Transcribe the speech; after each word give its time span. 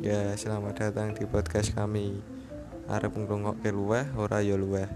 Ya, 0.00 0.32
selamat 0.32 0.80
datang 0.80 1.12
di 1.12 1.28
podcast 1.28 1.76
kami. 1.76 2.24
Arep 2.88 3.12
ngrungokke 3.12 3.68
luweh 3.68 4.08
ora 4.16 4.40
ya 4.40 4.56
luweh. 4.56 4.88